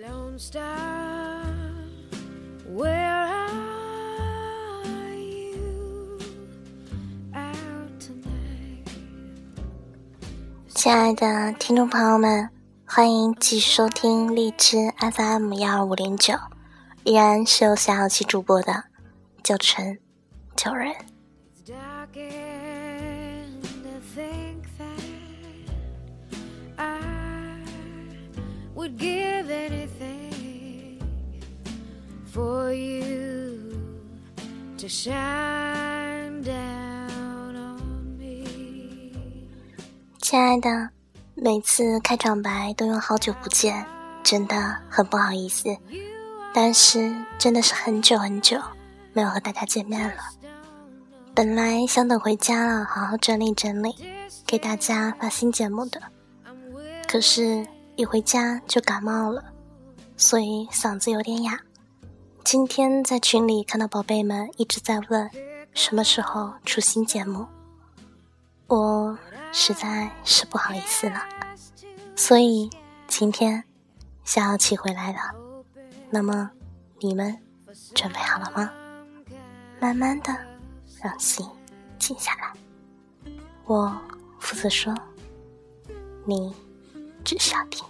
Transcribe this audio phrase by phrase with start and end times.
[0.00, 1.42] Lone Star,
[2.72, 6.20] where are you
[7.34, 8.86] out tonight?
[10.68, 12.48] 亲爱的听众朋友们，
[12.84, 16.38] 欢迎继续收听荔枝 FM 幺二五零九，
[17.02, 18.84] 依然是由小小七主播的
[19.42, 19.98] 九晨
[20.54, 20.94] 九人。
[28.90, 29.17] It's
[34.88, 38.48] to shine down on me.
[40.22, 40.88] 亲爱的，
[41.34, 43.84] 每次开场白都用“好久不见”，
[44.24, 45.76] 真的很不好意思。
[46.54, 48.58] 但是真的是很久很久
[49.12, 50.22] 没有和大家见面了。
[51.34, 53.94] 本来想等回家了，好好整理整理，
[54.46, 56.00] 给大家发新节目的。
[57.06, 57.66] 可是，
[57.96, 59.44] 一回家就感冒了，
[60.16, 61.58] 所以嗓子有点哑。
[62.50, 65.30] 今天在群里看到宝贝们一直在问
[65.74, 67.46] 什么时候出新节目，
[68.68, 69.18] 我
[69.52, 71.28] 实在是不好意思了。
[72.16, 72.70] 所以
[73.06, 73.62] 今天
[74.24, 75.18] 小小七回来了，
[76.08, 76.50] 那么
[77.00, 77.38] 你们
[77.94, 78.72] 准备好了吗？
[79.78, 80.34] 慢慢的
[81.02, 81.46] 让心
[81.98, 83.30] 静下来，
[83.66, 83.94] 我
[84.38, 84.94] 负责说，
[86.24, 86.56] 你
[87.22, 87.84] 只需要听。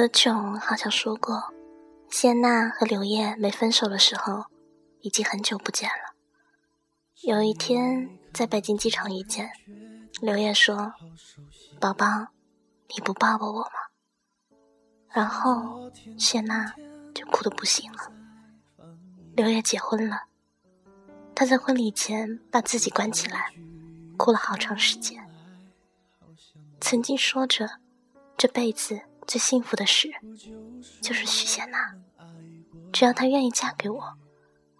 [0.00, 1.52] 何炅好像说过，
[2.08, 4.46] 谢娜和刘烨没分手的时候，
[5.02, 6.16] 已经很久不见了。
[7.20, 9.50] 有一天在北京机场遇见，
[10.22, 10.94] 刘烨说
[11.78, 12.06] ：“宝宝，
[12.88, 14.56] 你不抱抱我吗？”
[15.12, 16.72] 然后谢娜
[17.14, 18.10] 就哭得不行了。
[19.36, 20.22] 刘烨结婚了，
[21.34, 23.52] 他在婚礼前把自己关起来，
[24.16, 25.22] 哭了好长时间。
[26.80, 27.68] 曾经说着
[28.38, 30.10] 这辈子最幸福的事
[31.00, 31.78] 就是许仙娜，
[32.92, 34.02] 只要她愿意嫁给我，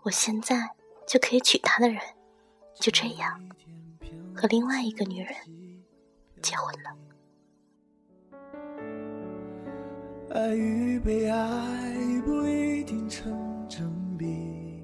[0.02, 0.70] 我现在
[1.06, 2.00] 就可以娶她的人，
[2.74, 3.40] 就这样
[4.34, 5.32] 和另外一个女人
[6.42, 6.90] 结婚了。
[10.34, 14.82] 爱与被爱不一定成正比，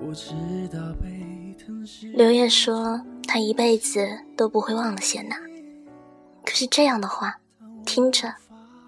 [0.00, 0.34] 我知
[0.68, 1.56] 道被
[2.14, 5.55] 刘烨说他一辈子都不会忘了谢娜，可
[6.56, 7.38] 是这样的话
[7.84, 8.34] 听着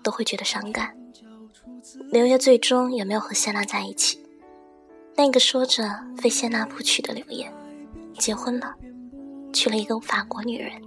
[0.03, 0.97] 都会觉得伤感。
[2.11, 4.25] 刘烨最终也没有和谢娜在一起，
[5.19, 7.53] 那个说着非谢娜不娶的刘烨
[8.19, 8.75] 结婚了，
[9.53, 10.81] 娶了一个法国女人。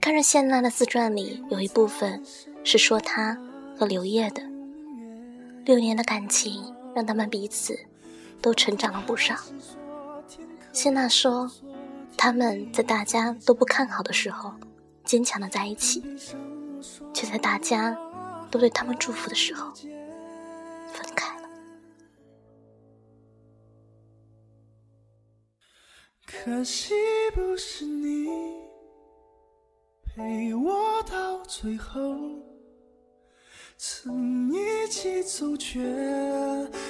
[0.00, 2.24] 看着谢娜的自传里有一部分
[2.64, 3.38] 是说她
[3.78, 4.42] 和刘烨的
[5.66, 7.78] 六年的感情，让他们彼此
[8.40, 9.36] 都成长了不少。
[10.72, 11.50] 谢娜说，
[12.16, 14.54] 他们在大家都不看好的时候，
[15.04, 16.02] 坚强的在一起，
[17.12, 17.96] 却在大家
[18.50, 21.48] 都对他们祝福的时候，分开了。
[26.26, 26.94] 可惜
[27.34, 28.26] 不是你
[30.02, 32.00] 陪我到最后，
[33.76, 35.80] 曾一起走却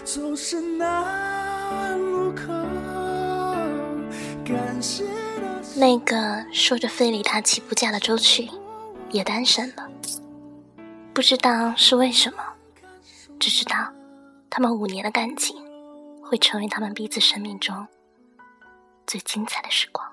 [0.04, 2.52] 走失那路口。
[4.44, 5.04] 感谢
[5.74, 8.48] 那个说着非礼他妻不嫁的周迅，
[9.10, 9.88] 也单身了。
[11.14, 12.44] 不知道是为什么，
[13.40, 13.90] 只知道
[14.50, 15.56] 他们五年的感情
[16.22, 17.86] 会成为他们彼此生命中
[19.06, 20.11] 最精彩的时光。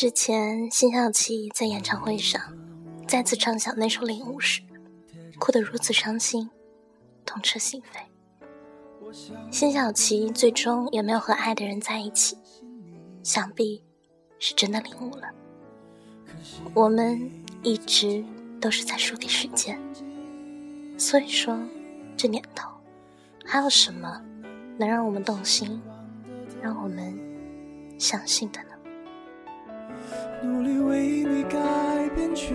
[0.00, 2.40] 之前辛晓琪在演唱会上
[3.06, 4.62] 再次唱响那首《领悟》时，
[5.38, 6.48] 哭得如此伤心，
[7.26, 9.12] 痛彻心扉。
[9.52, 12.38] 辛晓琪最终也没有和爱的人在一起，
[13.22, 13.84] 想必
[14.38, 15.28] 是真的领悟了。
[16.72, 17.30] 我们
[17.62, 18.24] 一直
[18.58, 19.78] 都是在输给时间，
[20.96, 21.58] 所以说，
[22.16, 22.70] 这年头，
[23.44, 24.18] 还有什么
[24.78, 25.78] 能让我们动心，
[26.62, 27.14] 让我们
[27.98, 28.69] 相信的呢？
[30.42, 31.58] 努力为你改
[32.16, 32.54] 变，却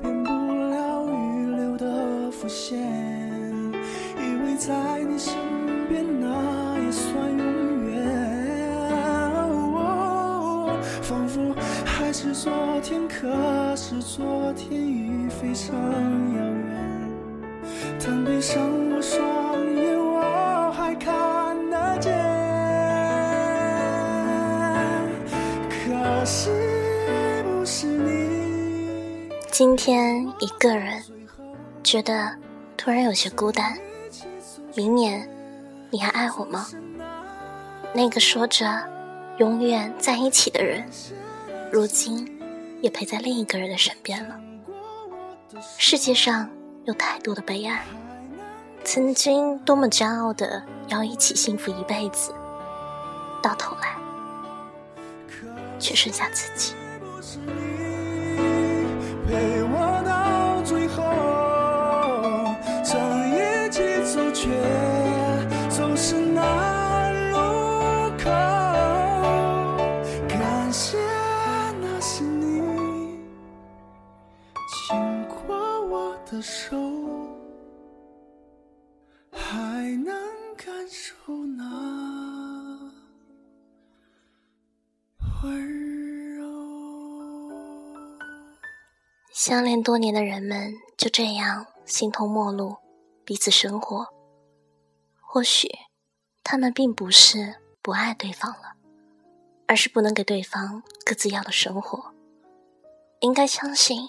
[0.00, 2.78] 变不了预留的伏线。
[4.16, 5.34] 以为在你身
[5.88, 7.96] 边，那也算永远。
[11.02, 11.52] 仿佛
[11.84, 17.10] 还是昨天，可是昨天已非常遥远。
[17.98, 18.62] 但闭上
[29.58, 31.02] 今天一个人，
[31.82, 32.36] 觉得
[32.76, 33.74] 突然有些孤单。
[34.74, 35.26] 明年，
[35.88, 36.66] 你还爱我吗？
[37.94, 38.86] 那个说着
[39.38, 40.86] 永远在一起的人，
[41.72, 42.38] 如今
[42.82, 44.38] 也陪在另一个人的身边了。
[45.78, 46.50] 世界上
[46.84, 47.82] 有太多的悲哀，
[48.84, 52.30] 曾经多么骄傲的要一起幸福一辈子，
[53.40, 53.96] 到头来
[55.78, 56.74] 却剩下自己。
[59.26, 59.85] 不是你陪我
[89.36, 92.76] 相恋多年的人们就这样形同陌路，
[93.22, 94.08] 彼此生活。
[95.20, 95.68] 或许
[96.42, 98.76] 他们并不是不爱对方了，
[99.66, 102.14] 而是不能给对方各自要的生活。
[103.20, 104.08] 应该相信，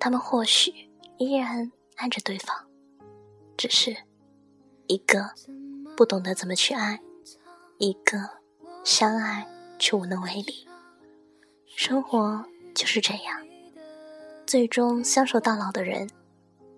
[0.00, 2.66] 他们或许依然爱着对方，
[3.58, 3.94] 只是
[4.86, 5.32] 一个
[5.94, 6.98] 不懂得怎么去爱，
[7.76, 8.18] 一个
[8.82, 9.46] 相爱
[9.78, 10.66] 却无能为力。
[11.66, 12.42] 生活
[12.74, 13.51] 就是这样。
[14.52, 16.10] 最终相守到老的人，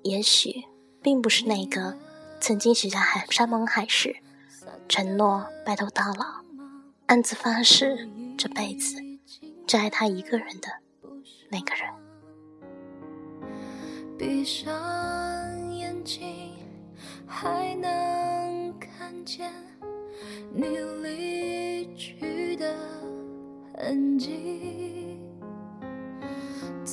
[0.04, 0.62] 也许
[1.02, 1.98] 并不是那个
[2.38, 4.14] 曾经许下海山盟海誓、
[4.88, 6.44] 承诺白头到老、
[7.06, 8.94] 暗自发誓这辈子
[9.66, 10.68] 只爱他一个人的
[11.50, 11.92] 那个人。
[14.16, 14.72] 闭上
[15.72, 16.52] 眼睛，
[17.26, 19.52] 还能看见
[20.52, 22.72] 你离去的
[23.76, 25.13] 痕迹，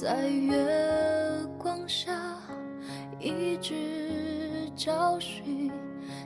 [0.01, 0.57] 在月
[1.59, 2.11] 光下
[3.19, 3.75] 一直
[4.75, 5.71] 找寻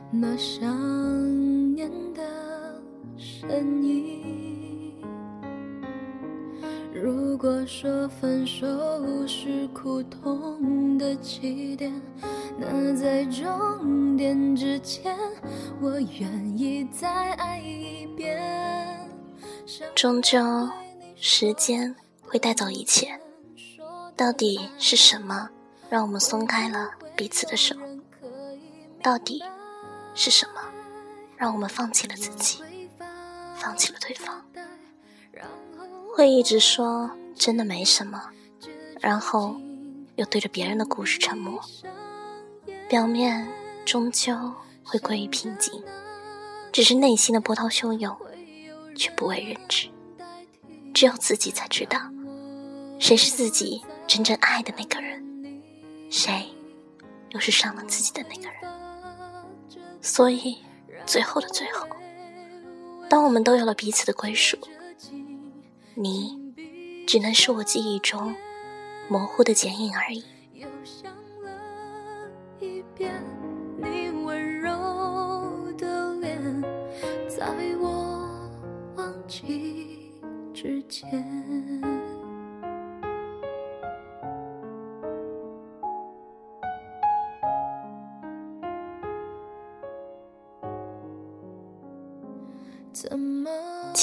[0.10, 2.22] 那想念的
[3.18, 4.94] 身影。
[6.94, 8.66] 如果说分手
[9.28, 11.92] 是苦痛的起点，
[12.58, 15.14] 那在终点之前，
[15.82, 18.42] 我愿意再爱一遍。
[19.94, 20.40] 终究，
[21.18, 23.20] 时间会带走一切。
[24.16, 25.50] 到底是什么
[25.90, 27.76] 让我们松开了彼此的手？
[29.04, 29.44] 到底
[30.14, 30.62] 是什么
[31.36, 32.64] 让我们放弃了自己，
[33.56, 34.42] 放弃了对方？
[36.16, 38.30] 会一直说真的没什么，
[39.02, 39.58] 然后
[40.16, 41.62] 又对着别人的故事沉默。
[42.88, 43.46] 表面
[43.86, 44.34] 终究
[44.84, 45.84] 会归于平静，
[46.72, 48.16] 只是内心的波涛汹涌，
[48.96, 49.90] 却不为人知。
[50.94, 52.00] 只有自己才知道，
[52.98, 55.62] 谁是自己真正爱的那个人，
[56.10, 56.48] 谁
[57.30, 58.56] 又是伤了自己的那个人。
[60.02, 60.58] 所以，
[61.06, 61.88] 最后的最后，
[63.10, 64.58] 当我们都有了彼此的归属。
[65.96, 66.38] 你，
[67.08, 68.36] 只能是我记忆中
[69.10, 70.24] 模糊的剪影而已。
[70.54, 73.14] 又想了一遍
[73.78, 74.72] 你温柔
[75.78, 76.62] 的脸，
[77.28, 77.48] 在
[77.80, 78.50] 我
[78.96, 80.12] 忘记
[80.54, 81.82] 之前。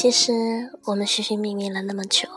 [0.03, 2.29] 其实我们寻寻觅觅了那么久，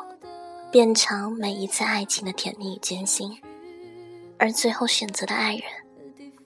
[0.71, 3.41] 变成每一次爱情的甜蜜与艰辛，
[4.37, 5.63] 而最后选择的爱人，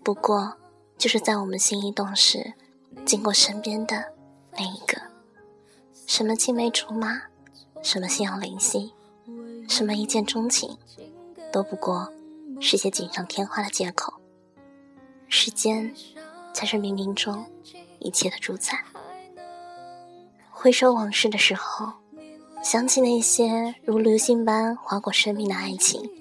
[0.01, 0.53] 不过
[0.97, 2.53] 就是在我们心一动时，
[3.05, 4.13] 经过身边的
[4.53, 4.97] 那一个。
[6.07, 7.23] 什么青梅竹马，
[7.83, 8.93] 什么心有灵犀，
[9.67, 10.77] 什么一见钟情，
[11.51, 12.13] 都不过
[12.61, 14.13] 是些锦上添花的借口。
[15.27, 15.93] 时间
[16.53, 17.45] 才是冥冥中
[17.99, 18.85] 一切的主宰。
[20.61, 21.93] 回首往事的时候，
[22.61, 26.11] 想起那些如流星般划过生命的爱情，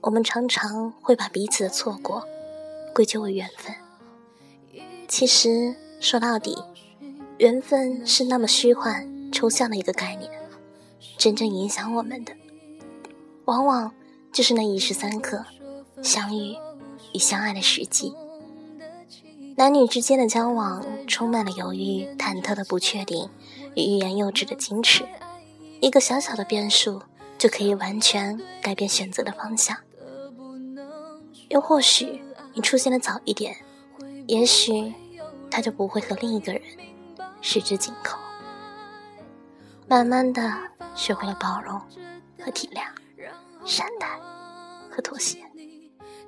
[0.00, 2.26] 我们常常会把彼此的错过
[2.92, 3.72] 归咎为缘分。
[5.06, 6.58] 其实说到底，
[7.38, 10.28] 缘分是那么虚幻、抽象的一个概念，
[11.16, 12.32] 真正影响我们的，
[13.44, 13.94] 往往
[14.32, 15.44] 就是那一时三刻
[16.02, 16.56] 相遇
[17.14, 18.12] 与相爱的时机。
[19.54, 23.28] 男女之间的交往充满了犹豫、忐忑的不确定
[23.74, 25.06] 与欲言又止的矜持，
[25.80, 27.02] 一个小小的变数
[27.36, 29.76] 就可以完全改变选择的方向。
[31.50, 32.22] 又或许
[32.54, 33.54] 你出现的早一点，
[34.26, 34.92] 也许
[35.50, 36.62] 他就不会和另一个人
[37.42, 38.18] 十指紧扣。
[39.86, 40.50] 慢慢的
[40.94, 41.78] 学会了包容
[42.42, 42.84] 和体谅，
[43.66, 44.08] 善待
[44.90, 45.38] 和妥协。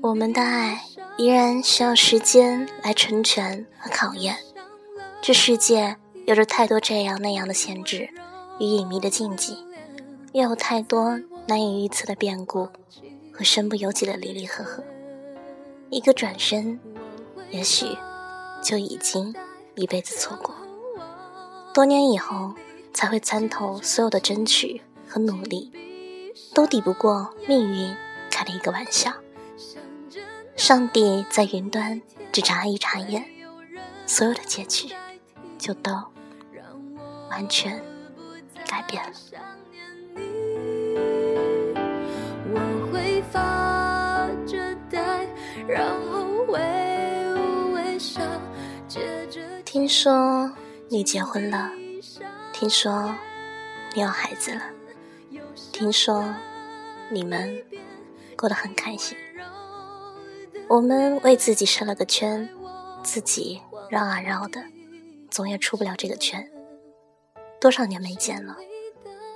[0.00, 0.82] 我们的爱
[1.16, 4.36] 依然需要时间来成全和考验。
[5.20, 8.08] 这世界有着太多这样那样的限制
[8.60, 9.56] 与隐秘的禁忌，
[10.32, 12.68] 也有太多难以预测的变故
[13.32, 14.82] 和身不由己的离离合合。
[15.90, 16.78] 一个转身，
[17.50, 17.86] 也许
[18.62, 19.34] 就已经
[19.74, 20.54] 一辈子错过。
[21.74, 22.54] 多年以后，
[22.92, 25.72] 才会参透所有的争取和努力，
[26.54, 27.94] 都抵不过命运
[28.30, 29.12] 开的一个玩笑。
[30.58, 33.24] 上帝在云端只眨一眨眼，
[34.06, 34.92] 所有的结局
[35.56, 35.92] 就都
[37.30, 37.80] 完全
[38.66, 39.12] 改变了。
[42.50, 45.26] 我会发着呆，
[45.68, 46.60] 然后微
[47.72, 48.20] 微笑，
[49.64, 50.52] 听说
[50.88, 51.70] 你结婚了，
[52.52, 53.14] 听说
[53.94, 54.62] 你有孩子了，
[55.70, 56.34] 听说
[57.10, 57.64] 你们
[58.36, 59.16] 过得很开心。
[60.68, 62.46] 我们为自己设了个圈，
[63.02, 64.62] 自己绕啊绕的，
[65.30, 66.52] 总也出不了这个圈。
[67.58, 68.54] 多少年没见了，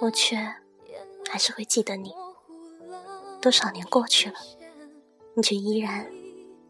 [0.01, 0.37] 我却
[1.31, 2.15] 还是会记得你。
[3.41, 4.35] 多少年过去了，
[5.35, 6.07] 你却依然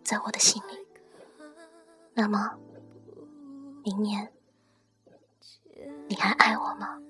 [0.04, 0.86] 在我的心里。
[2.14, 2.52] 那么，
[3.82, 4.32] 明年
[6.06, 7.00] 你还爱我吗？